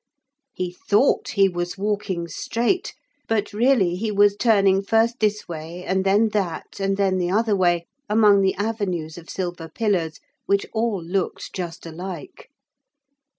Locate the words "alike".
11.85-12.49